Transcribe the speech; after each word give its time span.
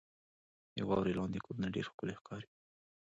•د 0.75 0.77
واورې 0.87 1.13
لاندې 1.19 1.43
کورونه 1.45 1.67
ډېر 1.75 1.85
ښکلي 1.91 2.15
ښکاري. 2.19 2.47